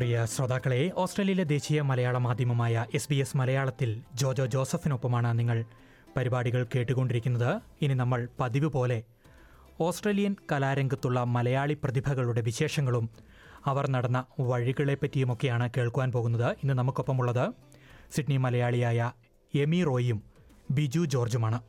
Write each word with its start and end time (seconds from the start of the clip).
പ്രിയ 0.00 0.26
ശ്രോതാക്കളെ 0.26 0.92
ഓസ്ട്രേലിയയിലെ 0.96 1.44
ദേശീയ 1.44 1.82
മലയാള 1.82 2.18
മാധ്യമമായ 2.18 2.86
എസ് 2.94 3.08
ബി 3.08 3.14
എസ് 3.14 3.36
മലയാളത്തിൽ 3.36 4.02
ജോജോ 4.14 4.46
ജോസഫിനൊപ്പമാണ് 4.46 5.38
നിങ്ങൾ 5.38 5.64
പരിപാടികൾ 6.16 6.66
കേട്ടുകൊണ്ടിരിക്കുന്നത്. 6.74 7.60
ഇനി 7.82 7.94
നമ്മൾ 7.94 8.28
പതിവ് 8.40 8.66
പോലെ 8.66 9.02
ഓസ്ട്രേലിയൻ 9.80 10.36
കലാരംഗത്തുള്ള 10.52 11.24
മലയാളി 11.24 11.76
പ്രതിഭകളുടെ 11.84 12.40
വിശേഷങ്ങളും 12.40 13.10
അവർ 13.66 13.90
നടന്ന 13.90 14.24
വഴികളെപ്പറ്റിയുമൊക്കെയാണ് 14.40 15.70
കേൾക്കുവാൻ 15.76 16.12
പോകുന്നത്. 16.12 16.48
ഇന്ന് 16.52 16.74
നമുക്കൊപ്പമുള്ളത് 16.74 17.52
സിഡ്നി 18.10 18.36
മലയാളിയായ 18.36 19.12
എമി 19.54 19.84
റോയും 19.84 20.22
ബിജു 20.70 21.00
ജോർജുമാണ്. 21.00 21.60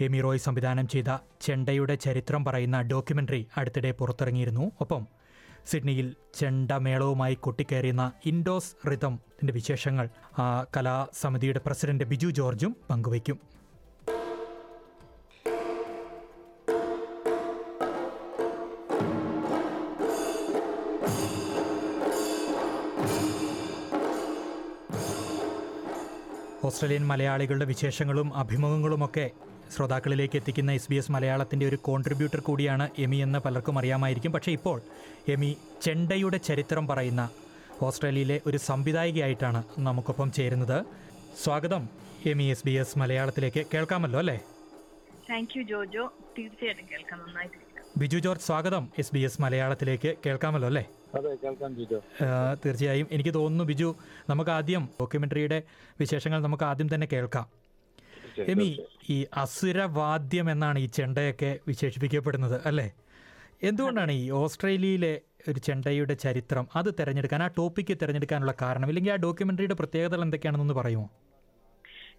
എമി 0.00 0.20
റോയ് 0.20 0.38
സംവിധാനം 0.38 0.88
ചെയ്ത 0.88 1.18
ചെണ്ടയുടെ 1.40 1.94
ചരിത്രം 1.94 2.44
പറയുന്ന 2.44 2.80
ഡോക്യുമെന്ററി 2.80 3.46
അടുത്തിടെ 3.56 3.92
പുറത്തിറങ്ങിയിരുന്നു. 3.92 4.72
ഒപ്പം 4.80 5.19
സിഡ്നിയിൽ 5.66 6.16
ചെണ്ടമേളവുമായി 6.34 7.34
കൊട്ടിക്കയറിയുന്ന 7.34 8.12
ഇൻഡോസ് 8.26 8.88
റിതംത്തിന്റെ 8.90 9.52
വിശേഷങ്ങൾ 9.52 10.08
കലാസമിതിയുടെ 10.76 11.60
പ്രസിഡന്റ് 11.66 12.04
ബിജു 12.04 12.26
ജോർജും 12.26 12.76
പങ്കുവയ്ക്കും. 12.90 13.60
ഓസ്ട്രേലിയൻ 26.64 27.06
മലയാളികളുടെ 27.06 27.64
വിശേഷങ്ങളും 27.64 28.36
അഭിമുഖങ്ങളുമൊക്കെ 28.36 29.30
ശ്രോതാക്കളിലേക്ക് 29.70 30.36
എത്തിക്കുന്ന 30.36 30.72
എസ് 30.72 30.88
ബി 30.90 30.94
എസ് 30.94 31.12
മലയാളത്തിന്റെ 31.12 31.66
ഒരു 31.68 31.76
കോൺട്രിബ്യൂട്ടർ 31.76 32.40
കൂടിയാണ് 32.40 32.88
എമി 32.98 33.16
എന്ന് 33.16 33.38
പലർക്കും 33.38 33.78
അറിയാമായിരിക്കും. 33.78 34.32
പക്ഷേ 34.32 34.52
ഇപ്പോൾ 34.52 34.82
എമി 35.28 35.56
ചെണ്ടയുടെ 35.82 36.36
ചരിത്രം 36.36 36.86
പറയുന്ന 36.86 37.30
ഓസ്ട്രേലിയയിലെ 37.82 38.40
ഒരു 38.46 38.56
സംവിധായികയായിട്ടാണ് 38.56 39.62
നമുക്കൊപ്പം 39.78 40.32
ചേരുന്നത്. 40.32 40.84
സ്വാഗതം 41.42 41.88
എമി 42.26 42.44
എസ് 42.44 42.62
ബി 42.66 42.70
എസ് 42.70 42.98
മലയാളത്തിലേക്ക്. 42.98 43.66
കേൾക്കാമല്ലോ 43.74 44.18
അല്ലേ? 44.18 44.40
Thank 45.30 45.58
you 45.58 45.62
Jojo. 45.62 46.04
തീർച്ചയായിട്ടും 46.38 46.86
കേൾക്കാം. 46.92 47.18
നന്നായിട്ട് 47.26 47.70
ബിജു 47.98 48.18
ജോർജ് 48.18 48.42
സ്വാഗതം 48.42 48.88
എസ് 48.98 49.14
ബി 49.14 49.18
എസ് 49.18 49.42
മലയാളത്തിലേക്ക്. 49.42 50.14
കേൾക്കാമല്ലോ 50.26 50.66
അല്ലേ? 50.68 50.84
തീർച്ചയായും. 52.64 53.06
എനിക്ക് 53.12 53.34
തോന്നുന്നു 53.34 53.64
ബിജു 53.64 53.96
നമുക്ക് 54.28 54.50
ആദ്യം 54.50 54.88
ഡോക്യുമെന്ററിയുടെ 55.00 55.62
വിശേഷങ്ങൾ 56.00 56.42
നമുക്ക് 56.42 56.64
ആദ്യം 56.64 56.94
തന്നെ 56.94 57.08
കേൾക്കാം. 57.12 57.59
എമി 58.48 58.78
ഈ 59.10 59.26
അസുരവാദ്യം 59.34 60.50
എന്നാണ് 60.50 60.78
ഈ 60.78 60.86
ചെണ്ടയൊക്കെ 60.86 61.58
വിശേഷിപ്പിക്കപ്പെടുന്നത് 61.68 62.60
അല്ലേ? 62.66 62.92
എന്തുകൊണ്ടാണ് 63.62 64.12
ഈ 64.12 64.30
ഓസ്ട്രേലിയയിലെ 64.30 65.20
ഒരു 65.48 65.58
ചെണ്ടയുടെ 65.58 66.14
ചരിത്രം 66.14 66.68
അത് 66.76 66.94
തിരഞ്ഞെടുക്കാൻ 67.00 67.42
ആ 67.42 67.46
ടോപ്പിക്ക് 67.46 67.96
തിരഞ്ഞെടുക്കാനുള്ള 68.02 68.54
കാരണം 68.62 68.88
ഇല്ലെങ്കിൽ 68.88 69.12
ആ 69.12 69.16
ഡോക്യുമെന്ററിയുടെ 69.16 69.74
പ്രത്യേകതകൾ 69.74 70.22
എന്തൊക്കെയാണെന്നൊന്ന് 70.22 70.74
പറയുമോ? 70.74 71.10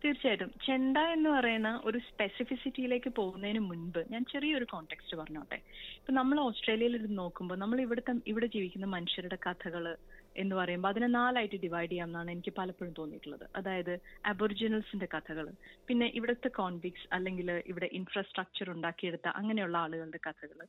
തീർച്ചയായിട്ടും. 0.04 0.52
ചെണ്ട 0.66 0.98
എന്ന് 0.98 1.30
പറയുന്ന 1.30 1.82
ഒരു 1.84 1.98
സ്പെസിഫിസിറ്റിയിലേക്ക് 1.98 3.10
പോകുന്നതിന് 3.10 3.60
മുൻപ് 3.60 4.06
ഞാൻ 4.12 4.26
ചെറിയൊരു 4.32 4.64
കോണ്ടെക്സ്റ്റ് 4.64 5.18
പറഞ്ഞോട്ടെ. 5.18 5.56
ഇപ്പൊ 5.98 6.14
നമ്മൾ 6.14 6.40
ഓസ്ട്രേലിയയിൽ 6.40 6.96
ഇത് 6.96 7.18
നോക്കുമ്പോൾ 7.18 7.56
നമ്മൾ 7.56 7.82
ഇവിടുത്തെ 7.82 8.14
ഇവിടെ 8.28 8.46
ജീവിക്കുന്ന 8.46 8.86
മനുഷ്യരുടെ 8.86 9.36
കഥകൾ 9.36 9.98
എന്ന് 10.36 10.56
പറയുമ്പോൾ 10.56 10.90
അതിനെ 10.90 11.08
നാലായിട്ട് 11.08 11.56
ഡിവൈഡ് 11.56 11.92
ചെയ്യാം 11.92 12.08
എന്നാണ് 12.08 12.32
എനിക്ക് 12.32 12.54
പലപ്പോഴും 12.58 12.94
തോന്നിയിട്ടുള്ളത്. 12.98 13.50
അതായത് 13.56 14.00
അബൊറിജിനൽസിന്റെ 14.26 15.08
കഥകൾ 15.18 15.52
പിന്നെ 15.88 16.12
ഇവിടുത്തെ 16.16 16.48
കോൺവിക്സ് 16.48 17.08
അല്ലെങ്കിൽ 17.14 17.62
ഇവിടെ 17.66 17.90
ഇൻഫ്രാസ്ട്രക്ചർ 17.94 18.70
ഉണ്ടാക്കിയെടുത്ത 18.70 19.28
അങ്ങനെയുള്ള 19.28 19.78
ആളുകളുടെ 19.78 20.20
കഥകൾ. 20.30 20.68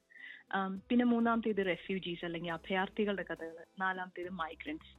പിന്നെ 0.89 1.05
മൂന്നാമത്തേത് 1.13 1.63
റെഫ്യൂജീസ് 1.73 2.25
അല്ലെങ്കിൽ 2.29 2.53
അഭയാർത്ഥികളുടെ 2.53 3.25
കഥകൾ 3.31 3.65
നാലാം 3.85 4.03
നാലാമത്തേത് 4.03 4.31
മൈഗ്രൻസ് 4.43 4.91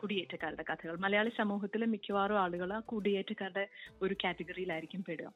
കുടിയേറ്റക്കാരുടെ 0.00 0.64
കഥകൾ. 0.68 0.94
മലയാളി 1.04 1.30
സമൂഹത്തിൽ 1.38 1.80
മിക്കവാറും 1.94 2.38
ആളുകൾ 2.42 2.70
ആ 2.76 2.78
കുടിയേറ്റക്കാരുടെ 2.90 3.64
ഒരു 4.02 4.14
കാറ്റഗറിയിലായിരിക്കും 4.22 5.02
പെടുക. 5.08 5.28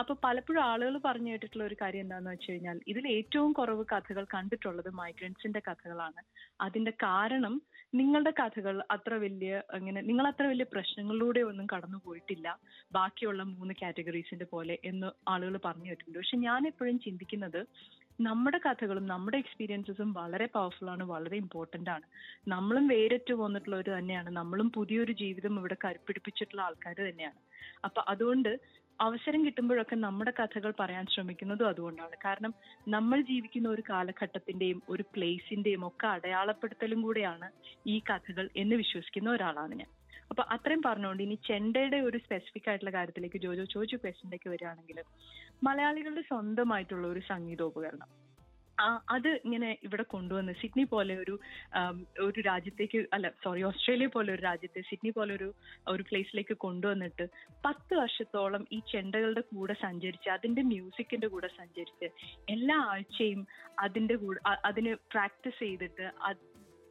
അപ്പൊ 0.00 0.12
പലപ്പോഴും 0.24 0.60
ആളുകൾ 0.70 0.94
പറഞ്ഞു 1.06 1.30
കേട്ടിട്ടുള്ള 1.32 1.64
ഒരു 1.64 1.76
കാര്യം 1.82 2.04
എന്താണെന്ന് 2.04 2.30
വെച്ച് 2.30 2.50
കഴിഞ്ഞാൽ 2.50 2.80
ഇതിൽ 2.92 3.04
ഏറ്റവും 3.08 3.52
കുറവ് 3.52 3.84
കഥകൾ 3.92 4.24
കണ്ടിട്ടുള്ളത് 4.34 4.90
മൈഗ്രൻസിന്റെ 5.00 5.62
കഥകളാണ്. 5.68 6.22
അതിന്റെ 6.66 6.92
കാരണം 7.06 7.54
നിങ്ങളുടെ 7.94 8.32
കഥകൾ 8.40 8.76
അത്ര 8.90 9.14
വലിയ 9.24 9.62
അങ്ങനെ 9.76 10.00
നിങ്ങൾ 10.00 10.26
അത്ര 10.32 10.46
വലിയ 10.52 10.66
പ്രശ്നങ്ങളിലൂടെ 10.74 11.42
ഒന്നും 11.50 11.66
കടന്നു 11.74 12.00
പോയിട്ടില്ല. 12.06 12.48
ബാക്കിയുള്ള 12.92 13.42
മൂന്ന് 13.56 13.74
കാറ്റഗറീസിന്റെ 13.82 14.48
പോലെ 14.54 14.76
എന്ന് 14.84 15.10
ആളുകൾ 15.34 15.56
പറഞ്ഞു 15.68 15.88
കേട്ടിട്ടുണ്ട്. 15.90 16.18
പക്ഷെ 16.18 16.38
ഞാൻ 16.48 16.60
എപ്പോഴും 16.72 16.98
ചിന്തിക്കുന്നത് 17.06 17.60
നമ്മുടെ 18.20 18.58
കഥകളും 18.58 19.06
നമ്മുടെ 19.06 19.38
എക്സ്പീരിയൻസസും 19.38 20.12
വളരെ 20.12 20.46
പവർഫുൾ 20.46 20.90
ആണ് 20.90 21.04
വളരെ 21.04 21.36
ഇമ്പോർട്ടന്റ് 21.36 21.90
ആണ്. 21.90 22.06
നമ്മളും 22.48 22.88
വേരറ്റ് 22.88 23.34
പോന്നിട്ടുള്ളവർ 23.34 23.88
തന്നെയാണ്. 23.98 24.30
നമ്മളും 24.30 24.70
പുതിയൊരു 24.70 25.12
ജീവിതം 25.12 25.58
ഇവിടെ 25.58 25.76
കരുപ്പിടിപ്പിച്ചിട്ടുള്ള 25.84 26.62
ആൾക്കാർ 26.62 26.94
തന്നെയാണ്. 26.94 27.38
അപ്പൊ 27.84 28.04
അതുകൊണ്ട് 28.08 28.58
അവസരം 29.00 29.46
കിട്ടുമ്പോഴൊക്കെ 29.46 29.96
നമ്മുടെ 29.96 30.30
കഥകൾ 30.30 30.74
പറയാൻ 30.80 31.06
ശ്രമിക്കുന്നതും 31.06 31.68
അതുകൊണ്ടാണ്. 31.68 32.16
കാരണം 32.24 32.54
നമ്മൾ 32.88 33.20
ജീവിക്കുന്ന 33.20 33.68
ഒരു 33.68 33.82
കാലഘട്ടത്തിന്റെയും 33.90 34.82
ഒരു 34.88 35.02
പ്ലേസിന്റെയും 35.14 35.86
ഒക്കെ 35.86 36.06
അടയാളപ്പെടുത്തലും 36.06 37.02
കൂടെയാണ് 37.02 37.50
ഈ 37.86 37.98
കഥകൾ 38.00 38.48
എന്ന് 38.56 38.76
വിശ്വസിക്കുന്ന 38.76 39.30
ഒരാളാണ് 39.30 39.74
ഞാൻ. 39.74 39.95
അപ്പൊ 40.30 40.42
അത്രയും 40.48 40.82
പറഞ്ഞുകൊണ്ട് 40.82 41.22
ഇനി 41.22 41.36
ചെണ്ടയുടെ 41.46 41.98
ഒരു 42.00 42.18
സ്പെസിഫിക് 42.18 42.68
ആയിട്ടുള്ള 42.68 42.92
കാര്യത്തിലേക്ക് 42.92 43.38
ജോജോ 43.38 43.64
ചോദിച്ചു 43.74 43.96
ക്വസ്റ്റിനിലേക്ക് 43.96 44.48
വരികയാണെങ്കിൽ 44.48 45.00
മലയാളികളുടെ 45.62 46.24
സ്വന്തമായിട്ടുള്ള 46.28 47.06
ഒരു 47.06 47.22
സംഗീതോപകരണം. 47.28 48.08
അത് 49.08 49.28
ഇങ്ങനെ 49.44 49.68
ഇവിടെ 49.82 50.04
കൊണ്ടുവന്ന് 50.04 50.52
സിഡ്നി 50.52 50.84
പോലെ 50.84 51.14
ഒരു 51.16 51.34
ഒരു 52.18 52.40
രാജ്യത്തേക്ക് 52.40 52.98
അല്ല 53.12 53.28
സോറി 53.44 53.62
ഓസ്ട്രേലിയ 53.62 54.06
പോലെ 54.06 54.30
ഒരു 54.32 54.42
രാജ്യത്തെ 54.42 54.80
സിഡ്നി 54.80 55.10
പോലെ 55.10 55.32
ഒരു 55.34 55.48
ഒരു 55.88 56.02
പ്ലേസിലേക്ക് 56.02 56.56
കൊണ്ടുവന്നിട്ട് 56.56 57.26
പത്ത് 57.64 57.94
വർഷത്തോളം 57.96 58.64
ഈ 58.72 58.80
ചെണ്ടകളുടെ 58.92 59.44
കൂടെ 59.52 59.76
സഞ്ചരിച്ച് 59.80 60.30
അതിന്റെ 60.30 60.64
മ്യൂസിക്കിന്റെ 60.64 61.26
കൂടെ 61.26 61.50
സഞ്ചരിച്ച് 61.56 62.08
എല്ലാ 62.48 62.78
ആഴ്ചയും 62.92 63.42
അതിന്റെ 63.78 64.16
കൂടെ 64.16 64.40
അതിന് 64.64 64.94
പ്രാക്ടീസ് 65.10 65.58
ചെയ്തിട്ട് 65.58 66.08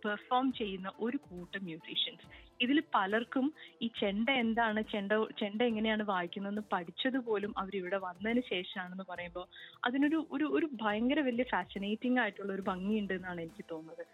പെർഫോം 0.06 0.48
ചെയ്യുന്ന 0.54 0.90
ഒരു 1.00 1.18
കൂട്ടം 1.28 1.62
മ്യൂസീഷ്യൻസ് 1.64 2.28
ഇതിൽ 2.62 2.78
പലർക്കും 2.94 3.46
ഈ 3.82 3.88
ചെണ്ട 4.00 4.28
എന്താണ് 4.44 4.82
ചെണ്ട 4.92 5.14
ചെണ്ട 5.38 5.62
എങ്ങനെയാണ് 5.62 6.04
വായിക്കുന്നതെന്ന് 6.04 6.64
പഠിച്ചത് 6.72 7.20
പോലും 7.20 7.52
അവർ 7.58 7.74
ഇവിടെ 7.76 7.98
വന്നതിന് 7.98 8.44
ശേഷമാണെന്ന് 8.52 9.06
പറയുമ്പോൾ 9.10 9.46
അതിനൊരു 9.84 10.20
ഒരു 10.32 10.46
ഒരു 10.58 10.70
ഭയങ്കര 10.84 11.22
വലിയ 11.22 11.46
ഫാസിനേറ്റിംഗ് 11.50 12.20
ആയിട്ടുള്ള 12.20 12.52
ഒരു 12.54 12.66
ഭംഗിയുണ്ട് 12.72 13.14
എന്നാണ് 13.14 13.42
എനിക്ക് 13.42 13.66
തോന്നുന്നത്. 13.72 14.06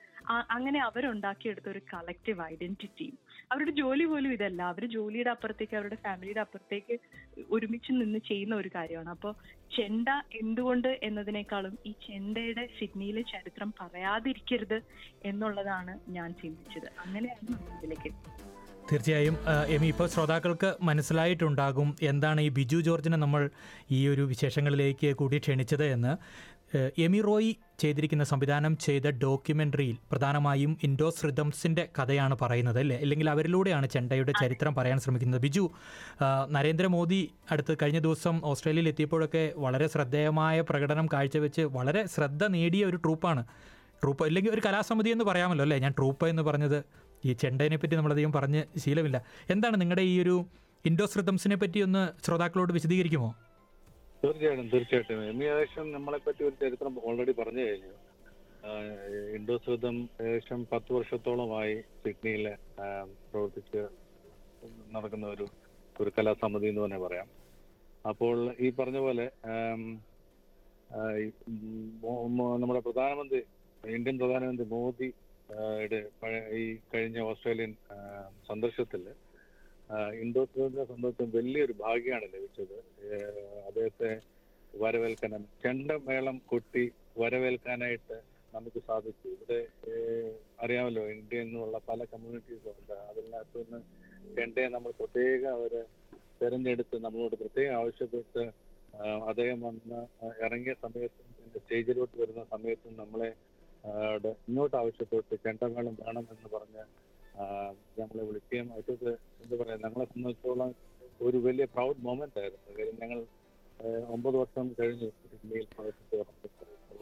അങ്ങനെ 0.55 0.79
അവരുണ്ടാക്കിയെടുത്ത 0.79 1.69
ഒരു 1.69 1.81
കളക്റ്റീവ് 1.93 2.41
ഐഡന്റിറ്റി 2.53 3.07
അവരുടെ 3.51 3.71
ജോലി 3.71 4.05
പോലും 4.05 4.33
ഇതല്ല. 4.33 4.61
അവർ 4.63 4.83
ജോലിയുടെ 4.85 5.29
അപ്പുറത്തേക്ക് 5.29 5.75
അവരുടെ 5.75 5.97
ഫാമിലിയുടെ 6.03 6.39
അപ്പുറത്തേക്ക് 6.39 6.95
ഒരുമിച്ച് 7.51 7.91
നിന്ന് 7.91 8.19
ചെയ്യുന്ന 8.19 8.55
ഒരു 8.55 8.69
കാര്യമാണ്. 8.75 9.09
അപ്പോൾ 9.09 9.33
ചെണ്ട 9.77 10.09
എന്തുകൊണ്ട് 10.41 10.99
എന്നതിനേക്കാളും 11.03 11.77
ഈ 11.85 11.91
ചെണ്ടയുടെ 12.07 12.65
സിഡ്നിയിലെ 12.79 13.21
ചരിത്രം 13.33 13.73
പറയാതിരിക്കരുത് 13.81 14.79
എന്നുള്ളതാണ് 15.25 15.95
ഞാൻ 16.09 16.31
ചിന്തിച്ചത്. 16.43 16.89
അങ്ങനെയാണ് 17.05 17.57
ഇതിലേക്ക് 17.77 18.11
തീർച്ചയായും 18.91 19.35
എമി 19.67 19.87
ഇപ്പോൾ 19.87 20.07
ശ്രോതാക്കൾക്ക് 20.07 20.69
മനസ്സിലായിട്ടുണ്ടാകും 20.81 21.89
എന്താണ് 22.01 22.41
ഈ 22.41 22.49
ബിജു 22.49 22.77
ജോർജിനെ 22.77 23.17
നമ്മൾ 23.17 23.49
ഈ 23.91 24.07
ഒരു 24.07 24.21
വിശേഷങ്ങളിലേക്ക് 24.21 25.15
കൂടി 25.15 25.37
ക്ഷണിച്ചത് 25.37 25.85
എന്ന്. 25.85 26.13
എമി 26.99 27.21
റോയി 27.21 27.57
ചെയ്തിരിക്കുന്ന 27.79 28.23
സംവിധാനം 28.23 28.77
ചെയ്ത 28.77 29.07
ഡോക്യുമെന്ററിയിൽ 29.23 29.97
പ്രധാനമായും 30.11 30.77
ഇൻഡോസ് 30.83 31.23
റിതംസിന്റെ 31.25 31.89
കഥയാണ് 31.97 32.37
പറയുന്നത് 32.41 32.79
അല്ലേ? 32.79 32.97
അല്ലെങ്കിൽ 32.97 33.29
അവരിലൂടെയാണ് 33.29 33.87
ചെണ്ടയുടെ 33.87 34.33
ചരിത്രം 34.41 34.75
പറയാൻ 34.75 34.99
ശ്രമിക്കുന്നത്. 34.99 35.41
ബിജു 35.41 35.71
നരേന്ദ്രമോദി 36.49 37.31
അടുത്ത് 37.51 37.77
കഴിഞ്ഞ 37.81 37.99
ദിവസം 37.99 38.41
ഓസ്ട്രേലിയയിൽ 38.45 38.87
എത്തിയപ്പോഴൊക്കെ 38.87 39.53
വളരെ 39.57 39.87
ശ്രദ്ധേയമായ 39.87 40.61
പ്രകടനം 40.61 41.07
കാഴ്ചവെച്ച് 41.13 41.61
വളരെ 41.61 42.05
ശ്രദ്ധ 42.05 42.43
നേടിയ 42.45 42.85
ഒരു 42.85 42.97
ട്രൂപ്പാണ്. 42.97 43.43
ട്രൂപ്പ് 44.03 44.23
അല്ലെങ്കിൽ 44.25 44.51
ഒരു 44.51 44.61
കലാസമിതി 44.65 45.09
എന്ന് 45.09 45.25
പറയാമല്ലോ 45.25 45.63
അല്ലേ? 45.63 45.79
ഞാൻ 45.79 45.91
ട്രൂപ്പ് 45.97 46.25
എന്ന് 46.27 46.41
പറഞ്ഞത് 46.41 46.83
ഈ 47.25 47.33
ചെണ്ടയെ 47.33 47.75
പറ്റി 47.75 47.95
നമ്മളധികം 47.95 48.31
പറഞ്ഞ് 48.31 48.63
ശീലമില്ല. 48.79 49.21
എന്താണ് 49.49 49.81
നിങ്ങളുടെ 49.81 50.01
ഈ 50.01 50.21
ഒരു 50.21 50.45
ഇൻഡോസ് 50.85 51.17
റിതംസിനെ 51.17 51.55
പറ്റി 51.55 51.79
ഒന്ന് 51.79 52.25
ശ്രോതാക്കളോട് 52.25 52.73
വിശദീകരിക്കുമോ? 52.73 53.35
തീർച്ചയായിട്ടും 54.23 54.67
തീർച്ചയായിട്ടും. 54.73 55.21
എം 55.31 55.39
ഏകദേശം 55.43 55.85
നമ്മളെ 55.91 56.19
പറ്റി 56.19 56.43
ഒരു 56.43 56.55
ചരിത്രം 56.55 56.93
ഓൾറെഡി 57.09 57.33
പറഞ്ഞു 57.39 57.63
കഴിഞ്ഞു. 57.65 57.93
ഇൻഡോസ്വതം 59.37 59.95
ഏകദേശം 60.19 60.59
പത്ത് 60.71 60.91
വർഷത്തോളമായി 60.93 61.75
സിഡ്നിയിൽ 62.01 62.43
പ്രവർത്തിച്ച് 63.29 63.81
നടക്കുന്ന 64.93 65.27
ഒരു 65.27 65.45
ഒരു 65.95 66.11
കലാസമിതി 66.17 66.67
എന്ന് 66.67 66.81
തന്നെ 66.83 66.99
പറയാം. 66.99 67.27
അപ്പോൾ 68.05 68.35
ഈ 68.59 68.69
പറഞ്ഞ 68.71 68.99
പോലെ 68.99 69.25
നമ്മുടെ 72.61 72.81
പ്രധാനമന്ത്രി 72.87 73.41
ഇന്ത്യൻ 73.83 74.15
പ്രധാനമന്ത്രി 74.19 74.65
മോദി 74.67 75.09
ആ, 75.49 75.61
ഈ 76.57 76.63
കഴിഞ്ഞ 76.93 77.19
ഓസ്ട്രേലിയൻ 77.29 77.71
ആ, 77.91 77.97
ഇൻഡോസിനെ 80.23 80.83
സംബന്ധിച്ച് 80.91 81.37
വലിയൊരു 81.37 81.73
ഭാഗ്യമാണ് 81.83 82.27
ലഭിച്ചത്. 82.33 82.77
അദ്ദേഹത്തെ 83.67 84.11
വരവേൽക്കാനും 84.73 85.45
ചെണ്ടമേളം 85.63 86.37
കൊട്ടി 86.51 86.83
വരവേൽക്കാനായിട്ട് 87.21 88.17
നമുക്ക് 88.53 88.79
സാധിച്ചു. 88.87 89.27
ഇവിടെ 89.35 89.59
അറിയാമല്ലോ 90.63 91.03
ഇന്ത്യ 91.15 91.43
എന്നുള്ള 91.45 91.77
പല 91.89 91.99
കമ്മ്യൂണിറ്റീസ് 92.13 92.67
ഉണ്ട്. 92.73 92.95
അതിനകത്ത് 93.09 93.59
നിന്ന് 93.59 93.79
ചെണ്ടയെ 94.37 94.67
നമ്മൾ 94.69 94.91
പ്രത്യേക 94.91 95.43
അവരെ 95.57 95.81
തെരഞ്ഞെടുത്ത് 96.41 96.95
നമ്മളോട് 97.05 97.35
പ്രത്യേകം 97.35 97.75
ആവശ്യപ്പെട്ട് 97.79 98.43
അദ്ദേഹം 99.27 99.59
വന്ന് 99.61 99.99
ഇറങ്ങിയ 100.45 100.73
സമയത്തും 100.85 101.27
സ്റ്റേജിലോട്ട് 101.61 102.15
വരുന്ന 102.21 102.43
സമയത്തും 102.43 102.93
നമ്മളെ 102.97 103.29
ഇങ്ങോട്ട് 104.47 104.75
ആവശ്യപ്പെട്ട് 104.75 105.35
ചെണ്ടമേളം 105.45 105.95
വേണം 106.01 106.25
എന്ന് 106.33 106.49
പറഞ്ഞ് 106.55 106.83
നമ്മളെ 107.99 108.23
വിളിക്കുകയും 108.23 108.73
അതൊക്കെ 108.73 109.09
എന്താ 109.43 109.63
പറയാ 109.63 109.75
ഞങ്ങളെ 109.75 110.05
സംബന്ധിച്ചോളം 110.05 110.75
ഒരു 111.21 111.37
വലിയ 111.37 111.65
പ്രൗഡ് 111.65 111.97
മൊമെന്റ് 111.99 112.39
ആയിരുന്നു. 112.39 112.79
കാര്യം 112.79 112.97
ഞങ്ങൾ 113.01 113.25
ഒമ്പത് 114.07 114.37
വർഷം 114.37 114.75
കഴിഞ്ഞു 114.79 115.09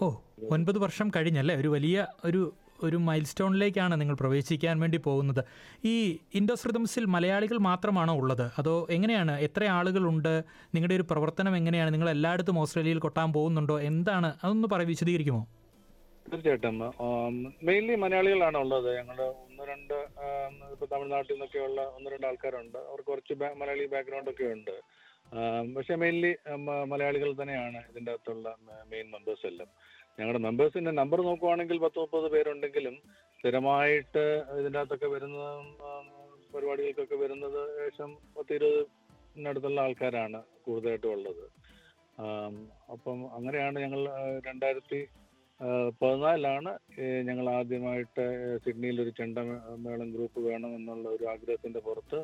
ഓ 0.02 0.16
ഒൻപത് 0.52 0.78
വർഷം 0.78 1.12
കഴിഞ്ഞല്ലേ? 1.16 1.56
ഒരു 1.56 1.68
വലിയ 1.68 2.08
ഒരു 2.26 2.54
ഒരു 2.84 2.98
മൈൽ 2.98 3.24
സ്റ്റോണിലേക്കാണ് 3.24 4.02
നിങ്ങൾ 4.02 4.16
പ്രവേശിക്കാൻ 4.16 4.80
വേണ്ടി 4.80 4.98
പോകുന്നത്. 4.98 5.46
ഈ 5.86 6.20
ഇൻഡോസ് 6.34 7.00
മലയാളികൾ 7.00 7.58
മാത്രമാണോ 7.58 8.14
ഉള്ളത്? 8.14 8.52
അതോ 8.60 8.88
എങ്ങനെയാണ്? 8.90 9.40
എത്ര 9.40 9.64
ആളുകളുണ്ട്? 9.64 10.44
നിങ്ങളുടെ 10.76 10.96
ഒരു 10.96 11.06
പ്രവർത്തനം 11.12 11.58
എങ്ങനെയാണ്? 11.58 11.94
നിങ്ങൾ 11.94 12.10
എല്ലായിടത്തും 12.10 12.60
ഓസ്ട്രേലിയയിൽ 12.60 13.00
കൊട്ടാൻ 13.00 13.34
പോകുന്നുണ്ടോ? 13.34 13.80
എന്താണ്? 13.80 14.34
അതൊന്ന് 14.44 14.68
പറ 14.68 14.82
വിശദീകരിക്കുമോ? 14.84 15.48
തീർച്ചയായിട്ടും. 16.32 16.78
മെയിൻലി 17.68 17.96
മലയാളികളാണ് 18.04 18.58
ഉള്ളത്. 18.64 18.90
ഞങ്ങൾ 18.98 19.18
ഒന്ന് 19.46 19.64
രണ്ട് 19.72 19.94
ഇപ്പോൾ 19.94 20.72
ഇപ്പൊ 20.74 20.86
തമിഴ്നാട്ടിൽ 20.94 21.34
നിന്നൊക്കെയുള്ള 21.34 21.82
ഒന്ന് 21.98 22.10
രണ്ട് 22.14 22.28
ആൾക്കാരുണ്ട്. 22.30 22.80
അവർക്ക് 22.90 23.10
കുറച്ച് 23.12 23.36
മലയാളി 23.62 23.86
ബാക്ക്ഗ്രൗണ്ട് 23.94 24.30
ഒക്കെ 24.34 24.48
ഉണ്ട്. 24.58 24.76
പക്ഷെ 25.76 25.96
മെയിൻലി 26.02 26.32
മലയാളികൾ 26.92 27.32
തന്നെയാണ് 27.42 27.80
ഇതിന്റെ 27.90 28.12
അകത്തുള്ള 28.12 28.56
മെയിൻ 28.92 29.08
മെമ്പേഴ്സ് 29.16 29.46
എല്ലാം. 29.52 29.70
ഞങ്ങളുടെ 30.20 30.42
മെമ്പേഴ്സിന്റെ 30.46 30.92
നമ്പർ 30.92 31.20
നോക്കുവാണെങ്കിൽ 31.28 31.78
പത്ത് 31.84 32.00
മുപ്പത് 32.00 32.28
പേരുണ്ടെങ്കിലും 32.32 32.96
സ്ഥിരമായിട്ട് 33.40 34.24
ഇതിന്റെ 34.60 34.80
അകത്തൊക്കെ 34.80 35.10
വരുന്ന 35.16 35.38
പരിപാടികൾക്കൊക്കെ 36.56 37.18
വരുന്നത് 37.24 37.60
ഏകദേശം 37.76 38.12
പത്ത് 38.38 38.54
ഇരുപതിനടുത്തുള്ള 38.58 39.80
ആൾക്കാരാണ് 39.82 40.40
കൂടുതലായിട്ടും 40.66 41.12
ഉള്ളത്. 41.12 41.46
അപ്പം 42.94 43.20
അങ്ങനെയാണ് 43.38 43.78
ഞങ്ങൾ 43.80 44.02
രണ്ടായിരത്തി 44.50 45.00
പതിനാലിലാണ് 46.02 46.72
ഞങ്ങൾ 47.28 47.46
ആദ്യമായിട്ട് 47.56 48.26
സിഡ്നിയിൽ 48.66 48.98
ഒരു 49.04 49.12
ചെണ്ടമേളം 49.20 49.84
മേളം 49.86 50.10
ഗ്രൂപ്പ് 50.14 50.40
വേണം 50.48 50.72
എന്നുള്ള 50.76 51.08
ഒരു 51.10 51.26
ആഗ്രഹത്തിന്റെ 51.34 51.82
പുറത്ത് 51.88 52.20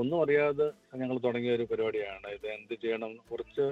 ഒന്നും 0.00 0.18
അറിയാതെ 0.24 0.66
ഞങ്ങൾ 1.00 1.16
തുടങ്ങിയ 1.24 1.52
ഒരു 1.58 1.64
പരിപാടിയാണ്. 1.70 2.26
ഇത് 2.36 2.46
എന്ത് 2.56 2.74
ചെയ്യണം 2.82 3.12
കുറച്ച് 3.30 3.66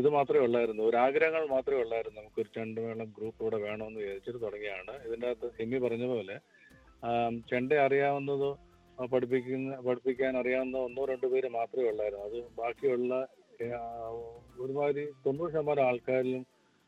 ഇത് 0.00 0.08
മാത്രമേ 0.16 0.42
ഉള്ളായിരുന്നു. 0.46 0.82
ഒരു 0.90 0.96
ആഗ്രഹങ്ങൾ 0.96 1.46
മാത്രമേ 1.54 1.80
ഉള്ളായിരുന്നു. 1.84 2.20
നമുക്കൊരു 2.20 2.50
ചെണ്ടമേളം 2.56 3.08
ഗ്രൂപ്പ് 3.16 3.40
ഇവിടെ 3.44 3.58
വേണമെന്ന് 3.64 4.00
വിചാരിച്ചിട്ട് 4.00 4.40
തുടങ്ങിയാണ്. 4.44 4.92
ഇതിന്റെ 5.06 5.26
അകത്ത് 5.30 5.62
എമ്മി 5.64 5.78
പറഞ്ഞ 5.86 6.06
പോലെ 6.14 6.36
ചെണ്ട 7.50 7.72
അറിയാവുന്നതോ 7.86 8.50
പഠിപ്പിക്കുന്ന 9.12 9.76
പഠിപ്പിക്കാൻ 9.86 10.32
അറിയാവുന്ന 10.40 10.76
ഒന്നോ 10.88 11.04
രണ്ടോ 11.10 11.28
പേര് 11.34 11.48
മാത്രമേ 11.58 11.88
ഉള്ളായിരുന്നു. 11.92 12.26
അത് 12.28 12.38
ബാക്കിയുള്ള 12.60 13.14
ഒരുമാതിരി 14.62 15.04
തൊണ്ണൂറ് 15.26 15.52
ശതമാനം 15.54 15.84
ആൾക്കാരിലും 15.88 16.42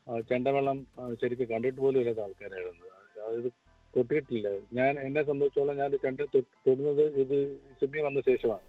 ആ, 0.07 0.21
ചെണ്ടവെള്ളം 0.31 0.79
ശരിക്കും 1.21 1.49
കണ്ടിട്ട് 1.51 1.81
പോലും 1.81 2.01
ഇല്ലാത്ത 2.01 2.21
ആൾക്കാരായിരുന്നു. 2.21 2.87
അതായത് 3.17 3.49
തൊട്ടിട്ടില്ല. 3.95 4.49
ഞാൻ 4.73 4.93
എന്നെ 5.01 5.23
സംബന്ധിച്ചോളം 5.23 5.77
ഞാൻ 5.77 5.91
ചെണ്ട 6.05 6.21
തൊടുന്നത് 6.67 7.05
ഇത് 7.23 7.37
സിഡ്നി 7.79 8.01
വന്ന 8.01 8.21
ശേഷമാണ്. 8.21 8.65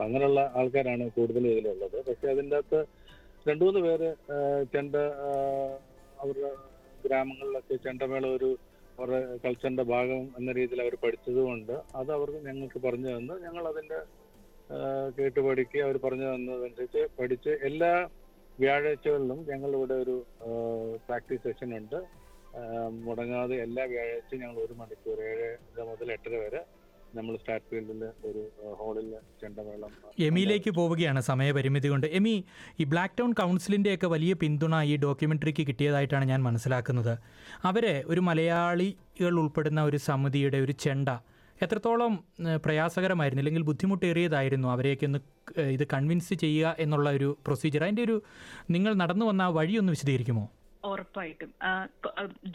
അങ്ങനെയുള്ള 0.00 0.40
ആൾക്കാരാണ് 0.56 1.10
കൂടുതൽ 1.10 1.44
ഇതിലുള്ളത്. 1.48 1.96
പക്ഷെ 2.08 2.26
അതിന്റെ 2.28 2.56
അകത്ത് 2.56 2.80
രണ്ടു 3.46 3.64
മൂന്ന് 3.64 3.80
പേര് 3.80 4.08
ചെണ്ട 4.72 4.94
അവരുടെ 6.18 6.50
ഗ്രാമങ്ങളിലൊക്കെ 7.04 7.76
ചെണ്ടമേള 7.84 8.26
ഒരു 8.36 8.50
അവരുടെ 8.98 9.20
കൾച്ചറിന്റെ 9.44 9.84
ഭാഗം 9.92 10.22
എന്ന 10.38 10.52
രീതിയിൽ 10.52 10.80
അവർ 10.82 10.94
പഠിച്ചതുകൊണ്ട് 11.04 11.72
അത് 11.96 12.10
അവർക്ക് 12.16 12.40
ഞങ്ങൾക്ക് 12.46 12.78
പറഞ്ഞു 12.86 13.08
തന്നു. 13.10 13.34
ഞങ്ങൾ 13.46 13.64
അതിന്റെ 13.68 13.98
കേട്ടുപഠിക്കുക 15.16 15.18
കേട്ട് 15.18 15.40
പഠിക്കുക 15.40 15.80
അവർ 15.82 15.96
പറഞ്ഞു 16.04 16.26
തന്നതനുസരിച്ച് 16.28 17.02
പഠിച്ച് 17.18 17.52
എല്ലാ 17.68 17.92
വ്യാഴാഴ്ചകളിലും 18.60 19.38
ഞങ്ങളിവിടെ 19.50 19.94
ഒരു 20.04 20.16
പ്രാക്ടീസ് 21.06 21.42
സെഷൻ 21.46 21.70
ഉണ്ട്. 21.78 21.98
മുടങ്ങാതെ 23.06 23.56
എല്ലാ 23.66 23.84
വ്യാഴാഴ്ചയും 23.92 24.40
ഞങ്ങൾ 24.44 24.58
ഒരു 24.66 24.74
മണിക്കൂർ 24.80 25.18
ഏഴര 25.30 25.84
മുതൽ 25.90 26.12
എട്ടര 26.16 26.34
വരെ 26.44 26.62
നമ്മൾ 27.16 27.34
സ്റ്റാർട്ട് 27.40 27.66
ഫീൽഡിൽ 27.70 28.02
ഒരു 28.28 28.42
ഹോളിൽ 28.78 29.08
ചെണ്ടമേളം 29.40 29.90
എമിയിലേക്ക് 30.28 30.70
പോവുകയാണ് 30.78 31.20
സമയപരിമിതി 31.20 31.88
കൊണ്ട്. 31.88 32.06
എമി 32.18 32.34
ഈ 32.80 32.84
ബ്ലാക്ക് 32.92 33.16
ടൗൺ 33.18 33.32
കൗൺസിലിന്റെയൊക്കെ 33.40 34.08
വലിയ 34.14 34.32
പിന്തുണ 34.42 34.74
ഈ 34.92 34.94
ഡോക്യുമെന്ററിക്ക് 35.06 35.66
കിട്ടിയതായിട്ടാണ് 35.68 36.24
ഞാൻ 36.32 36.42
മനസ്സിലാക്കുന്നത്. 36.48 37.14
അവരെ 37.70 37.94
ഒരു 38.12 38.20
മലയാളികൾ 38.28 39.34
ഉൾപ്പെടുന്ന 39.42 39.82
ഒരു 39.90 39.96
സമിതിയുടെ 40.08 40.56
ഒരു 40.66 40.72
ചെണ്ട 40.86 41.08
എത്രത്തോളം 41.62 42.12
പ്രയാസകരമായിരുന്നു 42.64 43.42
അല്ലെങ്കിൽ 43.42 43.62
ബുദ്ധിമുട്ടേറിയതായിരുന്നു 43.62 44.68
അവരെയൊക്കെ 44.68 45.06
ഒന്ന് 45.06 45.20
ഇത് 45.70 45.84
കൺവിൻസ് 45.92 46.34
ചെയ്യുക 46.34 46.76
എന്നുള്ള 46.78 47.10
ഒരു 47.10 47.38
പ്രൊസീജിയർ 47.46 47.84
അതിന്റെ 47.84 48.02
ഒരു 48.02 48.16
നിങ്ങൾ 48.70 48.94
നടന്നു 48.94 49.26
വന്ന 49.26 49.42
ആ 49.42 49.48
വഴി 49.48 49.74
വിശദീകരിക്കുമോ? 49.90 50.44
ഉറപ്പായിട്ടും. 50.90 51.50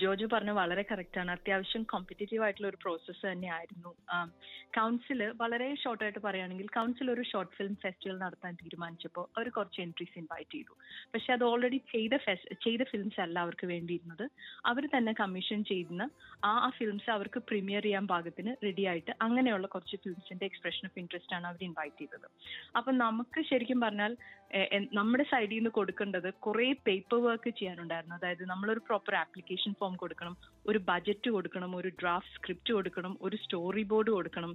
ജോജു 0.01 0.25
പറഞ്ഞ 0.33 0.51
വളരെ 0.59 0.83
കറക്റ്റ് 0.91 1.19
ആണ്. 1.21 1.31
അത്യാവശ്യം 1.31 1.83
കോമ്പറ്റേറ്റീവ് 1.91 2.44
ആയിട്ടുള്ള 2.44 2.69
ഒരു 2.71 2.79
പ്രോസസ്സ് 2.83 3.24
തന്നെയായിരുന്നു. 3.31 3.91
കൗൺസിൽ 4.77 5.19
വളരെ 5.41 5.68
ഷോർട്ട് 5.83 6.03
ആയിട്ട് 6.06 6.21
പറയുകയാണെങ്കിൽ 6.25 6.68
കൗൺസിൽ 6.77 7.07
ഒരു 7.12 7.24
ഷോർട്ട് 7.31 7.53
ഫിലിം 7.57 7.75
ഫെസ്റ്റിവൽ 7.83 8.18
നടത്താൻ 8.24 8.53
തീരുമാനിച്ചപ്പോൾ 8.63 9.25
അവർ 9.38 9.47
കുറച്ച് 9.57 9.79
എൻട്രീസ് 9.85 10.15
ഇൻവൈറ്റ് 10.21 10.51
ചെയ്തു. 10.57 10.74
പക്ഷെ 11.13 11.29
അത് 11.33 11.44
ഓൾറെഡി 11.44 11.79
ചെയ്ത 11.94 12.13
ചെയ്ത 12.65 12.81
ഫിലിംസ് 12.91 13.21
അല്ല 13.25 13.38
അവർക്ക് 13.45 13.68
വേണ്ടിയിരുന്നത്. 13.74 14.25
അവർ 14.65 14.85
തന്നെ 14.95 15.13
കമ്മീഷൻ 15.21 15.63
ചെയ്യുന്ന 15.71 16.03
ആ 16.45 16.51
ആ 16.65 16.69
ഫിലിംസ് 16.80 17.09
അവർക്ക് 17.15 17.39
പ്രീമിയർ 17.50 17.83
ചെയ്യാൻ 17.88 18.07
പാകത്തിന് 18.13 18.51
റെഡി 18.65 18.85
ആയിട്ട് 18.91 19.12
അങ്ങനെയുള്ള 19.27 19.68
കുറച്ച് 19.75 19.97
ഫിലിംസിന്റെ 20.03 20.45
എക്സ്പ്രഷൻ 20.45 20.83
ഓഫ് 20.89 21.00
ഇൻട്രസ്റ്റ് 21.03 21.35
ആണ് 21.38 21.47
അവർ 21.47 21.63
ഇൻവൈറ്റ് 21.69 22.00
ചെയ്തത്. 22.03 22.27
അപ്പൊ 22.77 22.91
നമുക്ക് 23.06 23.41
ശരിക്കും 23.51 23.81
പറഞ്ഞാൽ 23.85 24.13
നമ്മുടെ 24.94 25.23
സൈഡിൽ 25.31 25.57
നിന്ന് 25.57 25.71
കൊടുക്കേണ്ടത് 25.80 26.30
കുറെ 26.45 26.68
പേപ്പർ 26.88 27.19
വർക്ക് 27.23 27.50
ചെയ്യാനുണ്ടായിരുന്നു. 27.59 28.17
അതായത് 28.18 28.44
നമ്മളൊരു 28.52 28.81
പ്രോപ്പർ 28.90 29.16
ആപ്ലിക്കേഷൻ 29.24 29.72
ഫോം 29.80 29.96
കൊടുക്കണം 30.04 30.36
ഒരു 30.69 30.80
ബജറ്റ് 30.90 31.30
കൊടുക്കണം 31.36 31.72
ഒരു 31.80 31.90
ഡ്രാഫ്റ്റ് 32.02 32.36
സ്ക്രിപ്റ്റ് 32.38 32.72
കൊടുക്കണം 32.78 33.14
ഒരു 33.25 33.36
സ്റ്റോറി 33.44 33.84
ബോർഡ് 33.92 34.12
കൊടുക്കണം. 34.16 34.52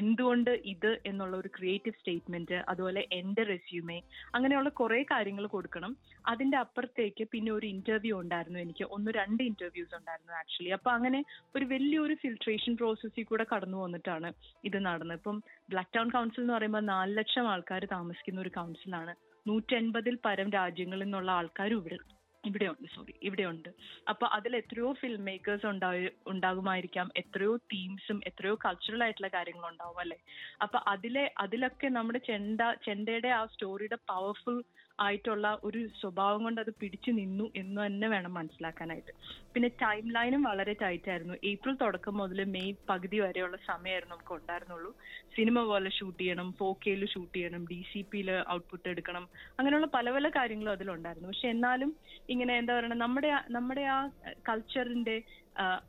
എന്തുകൊണ്ട് 0.00 0.50
ഇത് 0.74 0.90
എന്നുള്ള 1.10 1.34
ഒരു 1.42 1.50
ക്രിയേറ്റീവ് 1.56 1.98
സ്റ്റേറ്റ്മെന്റ് 2.00 2.58
അതുപോലെ 2.72 3.02
എന്റെ 3.18 3.42
റെസ്യൂമേ 3.52 3.98
അങ്ങനെയുള്ള 4.36 4.70
കുറെ 4.80 5.00
കാര്യങ്ങൾ 5.12 5.46
കൊടുക്കണം. 5.56 5.92
അതിന്റെ 6.32 6.58
അപ്പുറത്തേക്ക് 6.64 7.26
പിന്നെ 7.34 7.52
ഒരു 7.58 7.66
ഇന്റർവ്യൂ 7.74 8.14
ഉണ്ടായിരുന്നു 8.22 8.60
എനിക്ക്. 8.64 8.84
ഒന്ന് 8.96 9.12
രണ്ട് 9.20 9.42
ഇന്റർവ്യൂസ് 9.50 9.94
ഉണ്ടായിരുന്നു 10.00 10.34
ആക്ച്വലി 10.40 10.72
അപ്പൊ 10.78 10.90
അങ്ങനെ 10.96 11.20
ഒരു 11.56 11.66
വലിയൊരു 11.74 12.16
ഫിൽട്രേഷൻ 12.24 12.74
പ്രോസസ്സിൽ 12.82 13.26
കൂടെ 13.30 13.46
കടന്നു 13.52 13.78
വന്നിട്ടാണ് 13.84 14.30
ഇത് 14.70 14.78
നടന്നത്. 14.88 15.18
ഇപ്പം 15.20 15.38
ബ്ലാക്ക് 15.72 15.94
ടൗൺ 15.96 16.10
കൗൺസിൽ 16.16 16.42
എന്ന് 16.44 16.56
പറയുമ്പോൾ 16.56 16.84
നാല് 16.94 17.14
ലക്ഷം 17.20 17.48
ആൾക്കാർ 17.54 17.84
താമസിക്കുന്ന 17.96 18.44
ഒരു 18.46 18.52
കൗൺസിലാണ് 18.58 19.14
നൂറ്റൻപതിൽ 19.46 20.14
പരം 20.26 20.48
രാജ്യങ്ങളിൽ 20.58 21.04
നിന്നുള്ള 21.04 21.30
ആൾക്കാരും 21.40 21.80
ഇവിടെ 21.80 21.98
ഇവിടെയുണ്ട് 22.46 22.88
സോറി 22.94 23.14
ഇവിടെയുണ്ട്. 23.22 23.68
അപ്പൊ 24.08 24.26
അതിൽ 24.26 24.56
എത്രയോ 24.56 24.92
ഫിലിം 24.92 25.24
മേക്കേഴ്സ് 25.24 25.66
ഉണ്ടായി 25.66 26.10
ഉണ്ടാകുമായിരിക്കാം. 26.26 27.10
എത്രയോ 27.16 27.56
തീംസും 27.72 28.20
എത്രയോ 28.26 28.54
കൾച്ചറൽ 28.64 29.02
ആയിട്ടുള്ള 29.04 29.28
കാര്യങ്ങൾ 29.28 29.66
ഉണ്ടാവും 29.70 30.00
അല്ലെ? 30.00 30.18
അപ്പൊ 30.62 30.80
അതിലെ 30.86 31.34
അതിലൊക്കെ 31.38 31.88
നമ്മുടെ 31.88 32.18
ചെണ്ട 32.30 32.60
ചെണ്ടയുടെ 32.84 33.28
ആ 33.28 33.46
സ്റ്റോറിയുടെ 33.46 33.98
പവർഫുൾ 34.10 34.58
ആയിട്ടുള്ള 35.00 35.46
ഒരു 35.64 35.88
സ്വഭാവം 36.00 36.42
കൊണ്ട് 36.42 36.60
അത് 36.60 36.70
പിടിച്ചു 36.80 37.10
നിന്നു 37.10 37.50
എന്ന് 37.56 37.86
തന്നെ 37.86 38.08
വേണം 38.08 38.34
മനസ്സിലാക്കാനായിട്ട്. 38.34 39.12
പിന്നെ 39.54 39.68
ടൈം 39.82 40.04
ലൈനും 40.10 40.42
വളരെ 40.42 40.72
ടൈറ്റ് 40.82 41.10
ആയിരുന്നു. 41.10 41.34
ഏപ്രിൽ 41.44 41.74
തുടക്കം 41.74 42.16
മുതൽ 42.16 42.44
മെയ് 42.44 42.72
പകുതി 42.90 43.18
വരെയുള്ള 43.20 43.56
സമയമായിരുന്നു 43.66 44.14
നമുക്ക് 44.14 44.34
ഉണ്ടായിരുന്നുള്ളൂ. 44.34 44.90
സിനിമ 45.36 45.62
പോലെ 45.62 45.90
ഷൂട്ട് 45.90 46.18
ചെയ്യണം 46.22 46.52
ഫോർ 46.52 46.74
കെയിൽ 46.86 47.06
ഷൂട്ട് 47.06 47.34
ചെയ്യണം 47.38 47.64
ഡി 47.64 47.84
സി 47.92 48.02
പിയിൽ 48.10 48.30
ഔട്ട്പുട്ട് 48.50 48.88
എടുക്കണം 48.88 49.26
അങ്ങനെയുള്ള 49.58 49.86
പല 49.94 50.10
പല 50.10 50.28
കാര്യങ്ങളും 50.28 50.72
അതിലുണ്ടായിരുന്നു. 50.72 51.28
പക്ഷെ 51.28 51.48
എന്നാലും 51.48 51.92
ഇങ്ങനെ 52.36 52.54
എന്താ 52.62 52.72
പറയുക 52.78 53.02
നമ്മുടെ 53.04 53.30
നമ്മുടെ 53.50 53.84
ആ 53.96 54.00
കൾച്ചറിന്റെ 54.48 55.16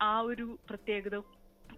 ആ 0.09 0.13
ഒരു 0.29 0.45
പ്രത്യേകത 0.69 1.15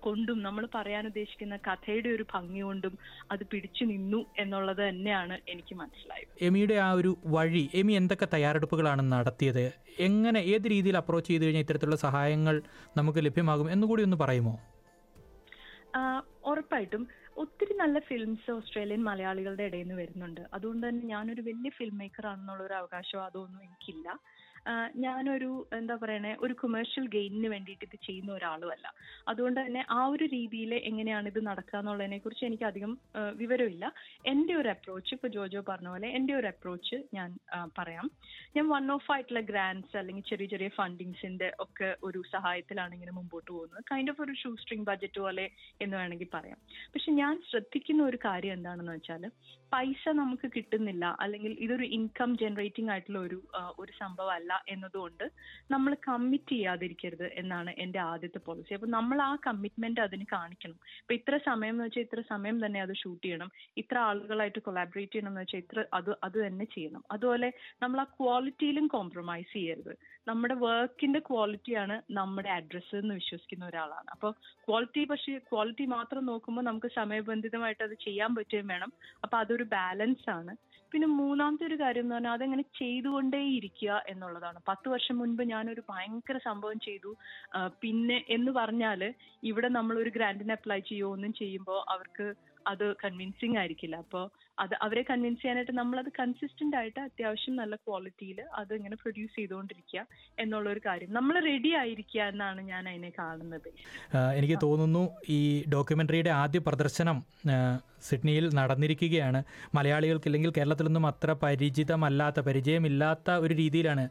കൊണ്ടും 0.03 0.37
നമ്മൾ 0.45 0.63
പറയാൻ 0.75 1.03
ഉദ്ദേശിക്കുന്ന 1.09 1.55
കഥയുടെ 1.67 2.09
ഒരു 2.17 2.25
ഭംഗി 2.33 2.61
കൊണ്ടും 2.67 2.93
അത് 3.31 3.43
പിടിച്ചു 3.51 3.83
നിന്നു 3.91 4.19
എന്നുള്ളത് 4.41 4.81
തന്നെയാണ് 4.89 5.35
എനിക്ക് 5.53 5.73
മനസ്സിലായത്. 5.75 6.29
എമിയുടെ 6.47 6.75
ആ 6.85 6.89
ഒരു 6.99 7.11
വഴി 7.35 7.63
എമി 7.79 7.93
എന്തൊക്കെ 8.01 8.27
തയ്യാറെടുപ്പുകളാണ് 8.35 9.03
നടത്തിയത് 9.13 9.65
എങ്ങനെ 10.07 10.41
ഏത് 10.53 10.67
രീതിയിൽ 10.73 10.97
അപ്രോച്ച് 11.01 11.29
ചെയ്ത് 11.31 11.45
കഴിഞ്ഞാൽ 11.45 11.65
ഇത്തരത്തിലുള്ള 11.65 11.99
സഹായങ്ങൾ 12.07 12.57
നമുക്ക് 12.97 13.21
ലഭ്യമാകും 13.27 13.69
എന്നുകൂടി 13.75 14.03
ഒന്ന് 14.07 14.19
പറയുമോ? 14.23 14.55
ഉറപ്പായിട്ടും. 16.51 17.03
ഒത്തിരി 17.41 17.73
നല്ല 17.81 17.97
ഫിലിംസ് 18.09 18.51
ഓസ്ട്രേലിയൻ 18.55 19.01
മലയാളികളുടെ 19.09 19.65
ഇടയിൽ 19.69 19.85
നിന്ന് 19.85 19.97
വരുന്നുണ്ട്. 20.01 20.41
അതുകൊണ്ട് 20.55 20.83
തന്നെ 20.87 21.03
ഞാനൊരു 21.13 21.41
വലിയ 21.49 21.69
ഫിലിം 21.77 21.97
മേക്കർ 22.01 22.27
ആണെന്നുള്ള 22.31 22.63
ഒരു 22.67 22.77
അവകാശം 22.81 23.25
അതൊന്നും 23.29 23.63
എനിക്കില്ല 23.67 24.09
ഞാനൊരു 25.03 25.49
എന്താ 25.77 25.95
പറയണേ 26.01 26.31
ഒരു 26.45 26.53
കൊമേഴ്ഷ്യൽ 26.61 27.05
ഗെയിനിന് 27.13 27.49
വേണ്ടിയിട്ട് 27.53 27.85
ഇത് 27.87 27.95
ചെയ്യുന്ന 28.07 28.31
ഒരാളുമല്ല. 28.37 28.87
അതുകൊണ്ട് 29.31 29.59
തന്നെ 29.59 29.81
ആ 29.97 29.99
ഒരു 30.13 30.25
രീതിയിൽ 30.33 30.71
എങ്ങനെയാണ് 30.89 31.27
ഇത് 31.31 31.39
നടക്കുക 31.47 31.77
എന്നുള്ളതിനെ 31.81 32.17
കുറിച്ച് 32.23 32.43
എനിക്ക് 32.49 32.65
അധികം 32.69 32.91
വിവരമില്ല. 33.41 33.85
എന്റെ 34.31 34.53
ഒരു 34.61 34.69
അപ്രോച്ച് 34.73 35.11
ഇപ്പൊ 35.15 35.29
ജോജോ 35.35 35.61
പറഞ്ഞ 35.69 35.89
പോലെ 35.93 36.09
എന്റെ 36.17 36.33
ഒരു 36.39 36.49
അപ്രോച്ച് 36.51 36.99
ഞാൻ 37.17 37.29
പറയാം. 37.79 38.05
ഞാൻ 38.57 38.67
വൺ 38.73 38.85
ഓഫ് 38.97 39.09
ആയിട്ടുള്ള 39.15 39.43
ഗ്രാൻഡ്സ് 39.51 39.97
അല്ലെങ്കിൽ 40.01 40.25
ചെറിയ 40.31 40.47
ചെറിയ 40.53 40.69
ഫണ്ടിങ്സിന്റെ 40.79 41.49
ഒക്കെ 41.65 41.89
ഒരു 42.09 42.21
സഹായത്തിലാണ് 42.35 42.93
ഇങ്ങനെ 42.99 43.15
മുമ്പോട്ട് 43.19 43.49
പോകുന്നത്. 43.51 43.81
കൈൻഡ് 43.93 44.13
ഓഫ് 44.15 44.23
ഒരു 44.27 44.35
ഷൂ 44.41 44.51
സ്ട്രിങ് 44.63 44.87
ബജറ്റ് 44.91 45.21
പോലെ 45.25 45.47
എന്ന് 45.85 45.95
വേണമെങ്കിൽ 46.01 46.31
പറയാം. 46.37 46.59
പക്ഷെ 46.93 47.09
ഞാൻ 47.21 47.28
ശ്രദ്ധിക്കുന്ന 47.49 48.03
ഒരു 48.03 48.17
കാര്യം 48.25 48.53
എന്താണെന്ന് 48.53 48.91
വെച്ചാൽ 48.91 49.23
പൈസ 49.71 50.03
നമുക്ക് 50.19 50.47
കിട്ടുന്നില്ല 50.55 51.05
അല്ലെങ്കിൽ 51.19 51.51
ഇതൊരു 51.59 51.83
ഇൻകം 51.97 52.31
ജനറേറ്റിംഗ് 52.37 52.91
ആയിട്ടുള്ള 52.91 53.19
ഒരു 53.19 53.37
ഒരു 53.79 53.91
സംഭവം 53.91 54.31
അല്ല 54.31 54.53
എന്നതുകൊണ്ട് 54.69 55.25
നമ്മൾ 55.71 55.91
കമ്മിറ്റ് 56.07 56.49
ചെയ്യാതിരിക്കരുത് 56.49 57.27
എന്നാണ് 57.41 57.71
എന്റെ 57.77 57.99
ആദ്യത്തെ 57.99 58.39
പോളിസി 58.39 58.73
അപ്പൊ 58.73 58.87
നമ്മൾ 58.87 59.21
ആ 59.21 59.31
കമ്മിറ്റ്മെന്റ് 59.47 60.01
അതിന് 60.01 60.25
കാണിക്കണം. 60.31 60.77
ഇപ്പൊ 61.01 61.13
ഇത്ര 61.13 61.37
സമയം 61.49 61.73
എന്ന് 61.73 61.83
വെച്ചാൽ 61.83 62.01
ഇത്ര 62.01 62.21
സമയം 62.33 62.65
തന്നെ 62.65 62.81
അത് 62.81 62.93
ഷൂട്ട് 62.93 63.23
ചെയ്യണം. 63.25 63.51
ഇത്ര 63.77 63.97
ആളുകളായിട്ട് 64.09 64.59
കൊളാബറേറ്റ് 64.59 65.13
ചെയ്യണം 65.13 65.31
എന്ന് 65.31 65.41
വെച്ചാൽ 65.41 65.57
ഇത്ര 65.57 65.85
അത് 65.93 66.11
അത് 66.23 66.37
തന്നെ 66.45 66.65
ചെയ്യണം. 66.75 67.03
അതുപോലെ 67.11 67.49
നമ്മൾ 67.83 67.99
ആ 67.99 68.07
ക്വാളിറ്റിയിലും 68.19 68.87
കോംപ്രമൈസ് 68.87 69.51
ചെയ്യരുത്. 69.53 69.93
നമ്മുടെ 70.27 70.55
വർക്കിന്റെ 70.65 71.19
ക്വാളിറ്റിയാണ് 71.29 71.95
നമ്മുടെ 72.11 72.49
അഡ്രസ്സ് 72.49 72.95
എന്ന് 72.95 73.13
വിശ്വസിക്കുന്ന 73.13 73.63
ഒരാളാണ്. 73.65 74.09
അപ്പോൾ 74.15 74.31
ക്വാളിറ്റി 74.67 75.03
പക്ഷേ 75.11 75.37
ക്വാളിറ്റി 75.51 75.85
മാത്രം 75.97 76.23
നോക്കുമ്പോൾ 76.25 76.61
നമുക്ക് 76.61 76.89
സമയബന്ധിതമായിട്ട് 77.19 77.83
അത് 77.83 77.95
ചെയ്യാൻ 78.05 78.35
പറ്റുകയും 78.35 78.67
വേണം. 78.67 78.91
അപ്പൊ 79.23 79.35
അതൊരു 79.37 79.63
ബാലൻസ് 79.63 80.29
ആണ്. 80.29 80.53
പിന്നെ 80.91 81.07
മൂന്നാമത്തെ 81.07 81.63
ഒരു 81.65 81.77
കാര്യം 81.79 82.01
എന്ന് 82.01 82.15
പറഞ്ഞാൽ 82.15 82.31
അതെങ്ങനെ 82.31 82.63
ചെയ്തുകൊണ്ടേ 82.79 83.41
ഇരിക്കുക 83.57 84.03
എന്നുള്ളതാണ്. 84.07 84.59
പത്ത് 84.67 84.87
വർഷം 84.89 85.15
മുൻപ് 85.17 85.43
ഞാനൊരു 85.43 85.81
ഭയങ്കര 85.89 86.37
സംഭവം 86.45 86.79
ചെയ്തു. 86.79 87.11
പിന്നെ 87.81 88.17
എന്ന് 88.29 88.51
പറഞ്ഞാൽ 88.51 89.01
ഇവിടെ 89.43 89.69
നമ്മൾ 89.69 89.97
ഒരു 89.99 90.09
ഗ്രാൻഡിന് 90.09 90.51
അപ്ലൈ 90.51 90.79
ചെയ്യുമോ 90.79 91.11
ഒന്നും 91.11 91.33
ചെയ്യുമ്പോൾ 91.33 91.79
അവർക്ക് 91.89 92.27
അത് 92.71 92.85
കൺവിൻസിങ് 93.03 93.57
ആയിരിക്കില്ല. 93.61 93.97
അപ്പോൾ 94.05 94.23
അത് 94.63 94.73
അവരെ 94.85 95.01
കൺവിൻസ് 95.09 95.41
ചെയ്യാനായിട്ട് 95.41 95.73
അത് 96.03 96.09
കൺസിസ്റ്റന്റ് 96.19 96.75
ആയിട്ട് 96.79 96.99
അത്യാവശ്യം 97.07 97.55
നല്ല 97.61 97.75
ക്വാളിറ്റിയിൽ 97.85 98.39
അത് 98.61 98.71
ഇങ്ങനെ 98.77 98.95
പ്രൊഡ്യൂസ് 99.03 99.33
ചെയ്തുകൊണ്ടിരിക്കുക 99.39 100.01
എന്നുള്ള 100.43 100.67
ഒരു 100.73 100.81
കാര്യം. 100.87 101.09
നമ്മൾ 101.17 101.35
റെഡി 101.49 101.71
ആയിരിക്കുക 101.81 102.21
എന്നാണ് 102.33 102.61
ഞാൻ 102.71 102.83
അതിനെ 102.91 103.11
കാണുന്നത്. 103.19 103.69
എനിക്ക് 104.39 104.57
തോന്നുന്നു 104.65 105.03
ഈ 105.37 105.39
ഡോക്യുമെന്ററിയുടെ 105.75 106.33
ആദ്യ 106.41 106.61
പ്രദർശനം 106.67 107.19
സിഡ്നിയിൽ 108.09 108.45
നടന്നിരിക്കുകയാണ്. 108.59 109.39
മലയാളികൾക്ക് 109.77 110.27
അല്ലെങ്കിൽ 110.29 110.51
കേരളത്തിലൊന്നും 110.57 111.07
അത്ര 111.11 111.31
പരിചിതമല്ലാത്ത 111.45 112.39
പരിചയമില്ലാത്ത 112.49 113.29
ഒരു 113.45 113.53
രീതിയിലാണ് 113.63 114.05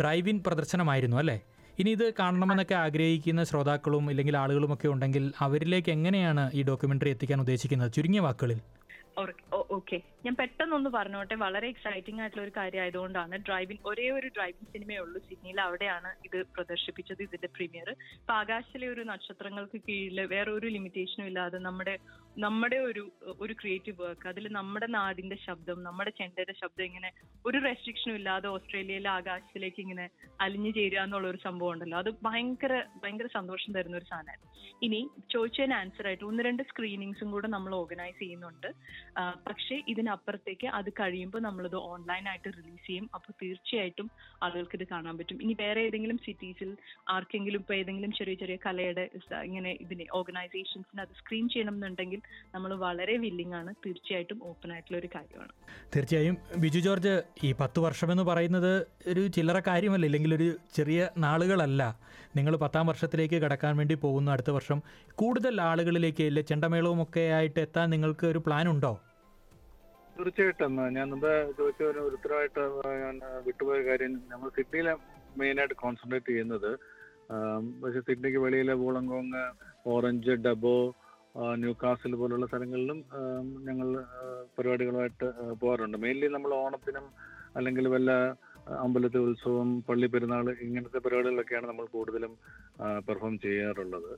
ഡ്രൈവിൻ 0.00 0.38
പ്രദർശനമായിരുന്നു 0.48 1.18
അല്ലേ? 1.22 1.38
ഇനി 1.80 1.90
ഇത് 1.90 2.14
കാണണമെന്നൊക്കെ 2.14 2.74
ആഗ്രഹിക്കുന്ന 2.74 3.42
ശ്രോതാക്കളും 3.44 4.10
ഇല്ലെങ്കിൽ 4.10 4.36
ആളുകളും 4.36 4.72
ഒക്കെ 4.72 4.88
ഉണ്ടെങ്കിൽ 4.88 5.24
അവരിലേക്ക് 5.38 5.90
എങ്ങനെയാണ് 5.90 6.44
ഈ 6.54 6.62
ഡോക്യുമെന്ററി 6.62 7.10
എത്തിക്കാൻ 7.10 7.40
ഉദ്ദേശിക്കുന്നത്? 7.40 7.92
ചുരുങ്ങിയ 7.92 8.20
വാക്കുകളിൽ. 8.20 8.60
ഓക്കെ. 9.76 9.98
ഞാൻ 10.24 10.34
പെട്ടെന്നൊന്ന് 10.40 10.90
പറഞ്ഞോട്ടെ. 10.90 11.34
വളരെ 11.34 11.66
എക്സൈറ്റിംഗ് 11.68 12.20
ആയിട്ടുള്ള 12.20 12.42
ഒരു 12.44 12.52
കാര്യം 12.56 12.82
ആയതുകൊണ്ടാണ് 12.82 13.34
ഡ്രൈവിംഗ് 13.48 13.88
ഒരേ 13.88 14.06
ഒരു 14.10 14.28
ഡ്രൈവിംഗ് 14.28 14.70
സിനിമയേ 14.72 14.98
ഉള്ളൂ. 14.98 15.18
സിഡ്നിയിൽ 15.28 15.60
അവിടെയാണ് 15.60 16.10
ഇത് 16.26 16.38
പ്രദർശിപ്പിച്ചത് 16.56 17.22
ഇതിന്റെ 17.22 17.48
പ്രീമിയർ 17.56 17.88
ഇപ്പൊ 17.90 18.34
ആകാശത്തിലെ 18.34 18.88
ഒരു 18.88 19.02
നക്ഷത്രങ്ങൾക്ക് 19.02 19.80
കീഴിൽ 19.88 20.20
വേറെ 20.34 20.50
ഒരു 20.50 20.66
ലിമിറ്റേഷനും 20.66 21.26
ഇല്ലാതെ 21.26 21.58
നമ്മുടെ 21.58 21.94
നമ്മുടെ 22.36 22.76
ഒരു 22.76 23.02
ഒരു 23.44 23.54
ക്രിയേറ്റീവ് 23.60 23.96
വർക്ക് 24.02 24.26
അതിൽ 24.28 24.44
നമ്മുടെ 24.52 24.86
നാടിന്റെ 24.86 25.36
ശബ്ദം 25.46 25.78
നമ്മുടെ 25.82 26.10
ചെണ്ടയുടെ 26.18 26.54
ശബ്ദം 26.60 26.84
ഇങ്ങനെ 26.84 27.10
ഒരു 27.46 27.58
റെസ്ട്രിക്ഷനും 27.66 28.16
ഇല്ലാതെ 28.16 28.48
ഓസ്ട്രേലിയയിലെ 28.48 29.10
ആകാശത്തിലേക്ക് 29.10 29.80
ഇങ്ങനെ 29.84 30.06
അലിഞ്ഞു 30.44 30.70
ചേരുക 30.76 31.00
എന്നുള്ള 31.04 31.28
ഒരു 31.28 31.40
സംഭവം 31.46 31.72
ഉണ്ടല്ലോ. 31.72 31.98
അത് 31.98 32.10
ഭയങ്കര 32.26 32.72
ഭയങ്കര 33.02 33.28
സന്തോഷം 33.38 33.70
തരുന്ന 33.76 33.96
ഒരു 33.96 34.08
സാധനമായിരുന്നു. 34.12 34.48
ഇനി 34.82 35.00
ചോദിച്ചതിന് 35.32 35.74
ആൻസർ 35.80 36.06
ആയിട്ട് 36.10 36.24
ഒന്ന് 36.24 36.42
രണ്ട് 36.48 36.62
സ്ക്രീനിങ്സും 36.70 37.30
കൂടെ 37.30 37.48
നമ്മൾ 37.48 37.74
ഓർഗനൈസ് 37.80 38.18
ചെയ്യുന്നുണ്ട്. 38.18 38.68
പക്ഷേ 39.48 39.76
ഇതിനപ്പുറത്തേക്ക് 39.94 40.68
അത് 40.78 40.90
കഴിയുമ്പോൾ 41.00 41.42
നമ്മളിത് 41.48 41.76
ഓൺലൈനായിട്ട് 41.76 42.48
റിലീസ് 42.58 42.86
ചെയ്യും. 42.86 43.10
അപ്പോൾ 43.14 43.32
തീർച്ചയായിട്ടും 43.42 44.10
ആളുകൾക്ക് 44.44 44.76
ഇത് 44.80 44.86
കാണാൻ 44.94 45.18
പറ്റും. 45.18 45.42
ഇനി 45.42 45.56
വേറെ 45.64 45.80
ഏതെങ്കിലും 45.88 46.20
സിറ്റീസിൽ 46.28 46.72
ആർക്കെങ്കിലും 47.16 47.60
ഇപ്പോൾ 47.64 47.74
ഏതെങ്കിലും 47.80 48.12
ചെറിയ 48.20 48.36
ചെറിയ 48.44 48.58
കലയുടെ 48.66 49.06
ഇങ്ങനെ 49.50 49.72
ഇതിനെ 49.86 50.06
ഓർഗനൈസേഷൻസിന് 50.20 51.02
അത് 51.06 51.14
സ്ക്രീൻ 51.22 51.48
ചെയ്യണം 51.48 51.76
എന്നുണ്ടെങ്കിൽ 51.78 52.19
നമ്മൾ 52.54 52.70
വളരെ 52.84 53.16
വില്ലിംഗ് 53.16 53.54
ആണ് 53.54 53.70
തീർച്ചയായിട്ടും 53.86 54.38
ഓപ്പൺ 54.50 54.72
ആയിട്ടുള്ള 54.72 54.98
ഒരു 54.98 55.08
കാര്യമാണ്. 55.14 55.52
തീർച്ചയായും. 55.94 56.36
ബിജു 56.62 56.78
ജോർജ് 56.78 57.14
ഈ 57.44 57.50
പത്ത് 57.60 57.80
വർഷമെന്ന് 57.80 58.24
പറയുന്നത് 58.30 58.72
ഒരു 59.12 59.22
ചില്ലറ 59.26 59.60
കാര്യമല്ല 59.66 60.06
ഇല്ലെങ്കിൽ 60.10 60.34
ഒരു 60.34 60.48
ചെറിയ 60.78 61.08
നാളുകളല്ല. 61.18 61.82
നിങ്ങൾ 62.36 62.56
പത്താം 62.56 62.86
വർഷത്തിലേക്ക് 62.86 63.38
കടക്കാൻ 63.44 63.76
വേണ്ടി 63.76 63.94
പോകുന്ന 63.94 64.30
അടുത്ത 64.30 64.50
വർഷം 64.50 64.80
കൂടുതൽ 65.22 65.60
ആളുകളിലേക്ക് 65.60 66.24
ഇല്ലേ 66.30 66.42
ചെണ്ടമേളവും 66.42 67.02
ഒക്കെ 67.02 67.20
ആയിട്ട് 67.38 67.60
എത്താൻ 67.60 67.86
നിങ്ങൾക്ക് 67.90 68.26
ഒരു 68.26 68.42
പ്ലാൻ 68.46 68.68
ഉണ്ടോ? 68.68 68.92
തീർച്ചയായിട്ടും. 70.18 70.72
ഞാൻ 70.96 71.06
മുമ്പ് 71.10 71.32
ചോദിച്ച 71.58 71.82
ഒരു 71.82 72.00
ഉത്തരവായിട്ട് 72.16 72.62
ഞാൻ 73.04 73.16
വിട്ടുപോയ 73.46 73.78
കാര്യം 73.82 74.12
നമ്മൾ 74.32 74.48
സിഡ്നിയിലെ 74.56 74.92
മെയിനായിട്ട് 75.40 75.74
കോൺസെൻട്രേറ്റ് 75.74 76.26
ചെയ്യുന്നത് 76.26 76.70
പക്ഷെ 77.82 78.00
സിഡ്നിക്ക് 78.00 78.38
വെളിയിലെ 78.38 78.74
Wollongong 78.80 79.42
Orange 79.92 80.34
Dubbo 80.46 80.74
new 81.34 81.72
castle 81.82 82.12
പോലുള്ള 82.20 82.46
സ്ഥലങ്ങളിലും 82.50 82.98
ഞങ്ങൾ 83.68 83.88
പരിപാടികളുമായിട്ട് 84.56 85.26
പോകാറുണ്ട്. 85.60 85.98
മെയിൻലി 86.04 86.28
നമ്മൾ 86.36 86.52
ഓണത്തിനും 86.54 87.06
അല്ലെങ്കിൽ 87.56 87.86
വല്ല 87.94 88.10
അമ്പലത്തെ 88.84 89.20
ഉത്സവം 89.26 89.68
പള്ളി 89.88 90.06
പെരുന്നാൾ 90.06 90.46
ഇങ്ങനത്തെ 90.66 90.98
പരിപാടികളൊക്കെയാണ് 91.04 91.66
നമ്മൾ 91.70 91.86
കൂടുതലും 91.94 92.32
പെർഫോം 93.06 93.34
ചെയ്യാറുള്ളത്. 93.44 94.12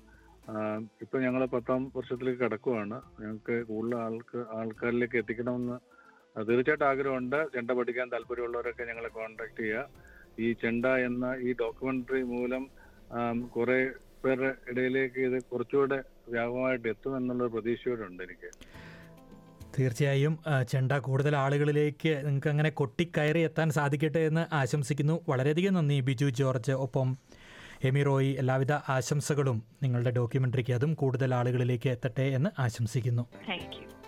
ഇപ്പം 1.05 1.21
ഞങ്ങൾ 1.25 1.43
പത്താം 1.55 1.83
വർഷത്തിലേക്ക് 1.97 2.41
കടക്കുവാണ്. 2.45 2.97
ഞങ്ങൾക്ക് 3.23 3.57
കൂടുതൽ 3.71 3.97
ആൾക്ക് 4.07 4.39
ആൾക്കാരിലേക്ക് 4.59 5.17
എത്തിക്കണമെന്ന് 5.23 5.77
തീർച്ചയായിട്ടും 6.49 6.89
ആഗ്രഹമുണ്ട്. 6.91 7.39
ചെണ്ട 7.55 7.71
പഠിക്കാൻ 7.79 8.07
താല്പര്യമുള്ളവരൊക്കെ 8.15 8.85
ഞങ്ങളെ 8.91 9.11
കോൺടാക്ട് 9.19 9.61
ചെയ്യുക 9.63 9.89
ഈ 10.45 10.49
ചെണ്ട 10.63 10.87
എന്ന 11.09 11.25
ഈ 11.47 11.51
ഡോക്യുമെന്ററി 11.63 12.23
മൂലം 12.35 12.65
കുറെ 13.57 13.79
പേരുടെ 14.25 14.51
ഇടയിലേക്ക് 14.71 15.21
ഇത് 15.29 15.39
കുറച്ചുകൂടെ 15.53 15.99
വ്യാപകമായിട്ട് 16.29 16.89
എത്തും 16.89 17.17
എന്നുള്ള 17.17 17.47
പ്രതീക്ഷയോടുണ്ട് 17.47 18.23
എനിക്ക്. 18.23 18.51
തീർച്ചയായും 19.79 20.39
ചെണ്ട 20.69 20.93
കൂടുതൽ 20.93 21.37
ആളുകളിലേക്ക് 21.37 22.23
നിങ്ങൾക്ക് 22.25 22.49
അങ്ങനെ 22.49 22.71
കൊട്ടിക്കയറി 22.71 23.39
എത്താൻ 23.39 23.71
സാധിക്കട്ടെ 23.71 24.19
എന്ന് 24.19 24.55
ആശംസിക്കുന്നു. 24.55 25.21
വളരെയധികം 25.29 25.75
നന്ദി 25.75 26.01
ബിജു 26.01 26.27
ജോർജ്. 26.27 26.73
ഒപ്പം 26.73 27.17
എമി 27.85 28.03
റോയി 28.03 28.37
എല്ലാവിധ 28.39 28.73
ആശംസകളും 28.73 29.63
നിങ്ങളുടെ 29.83 30.11
ഡോക്യുമെന്ററിക്ക് 30.11 30.73
അതും 30.73 30.95
കൂടുതൽ 30.95 31.35
ആളുകളിലേക്ക് 31.35 31.89
എത്തട്ടെ 31.89 32.23
എന്ന് 32.23 32.51
ആശംസിക്കുന്നു. 32.61 33.23
താങ്ക് 33.49 34.02